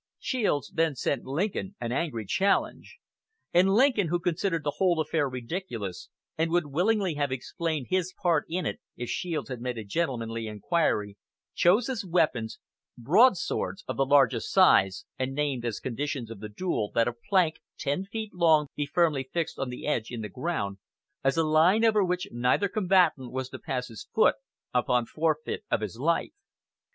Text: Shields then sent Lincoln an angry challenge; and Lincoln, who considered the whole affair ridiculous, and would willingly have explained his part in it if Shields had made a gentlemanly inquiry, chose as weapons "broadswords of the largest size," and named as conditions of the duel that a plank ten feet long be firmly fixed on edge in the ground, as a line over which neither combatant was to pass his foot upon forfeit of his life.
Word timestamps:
Shields 0.17 0.71
then 0.73 0.95
sent 0.95 1.25
Lincoln 1.25 1.75
an 1.79 1.91
angry 1.91 2.25
challenge; 2.25 2.97
and 3.53 3.71
Lincoln, 3.75 4.07
who 4.07 4.19
considered 4.19 4.63
the 4.63 4.73
whole 4.77 4.99
affair 4.99 5.29
ridiculous, 5.29 6.09
and 6.39 6.49
would 6.49 6.65
willingly 6.65 7.13
have 7.13 7.31
explained 7.31 7.85
his 7.91 8.11
part 8.19 8.45
in 8.49 8.65
it 8.65 8.79
if 8.97 9.11
Shields 9.11 9.49
had 9.49 9.61
made 9.61 9.77
a 9.77 9.83
gentlemanly 9.83 10.47
inquiry, 10.47 11.17
chose 11.53 11.87
as 11.87 12.03
weapons 12.03 12.57
"broadswords 12.97 13.83
of 13.87 13.95
the 13.95 14.03
largest 14.07 14.51
size," 14.51 15.05
and 15.19 15.35
named 15.35 15.63
as 15.65 15.79
conditions 15.79 16.31
of 16.31 16.39
the 16.39 16.49
duel 16.49 16.89
that 16.95 17.07
a 17.07 17.13
plank 17.29 17.57
ten 17.77 18.03
feet 18.05 18.33
long 18.33 18.69
be 18.75 18.87
firmly 18.87 19.29
fixed 19.31 19.59
on 19.59 19.71
edge 19.85 20.09
in 20.09 20.21
the 20.21 20.29
ground, 20.29 20.79
as 21.23 21.37
a 21.37 21.43
line 21.43 21.85
over 21.85 22.03
which 22.03 22.27
neither 22.31 22.67
combatant 22.67 23.31
was 23.31 23.49
to 23.49 23.59
pass 23.59 23.87
his 23.89 24.07
foot 24.15 24.33
upon 24.73 25.05
forfeit 25.05 25.63
of 25.69 25.81
his 25.81 25.99
life. 25.99 26.33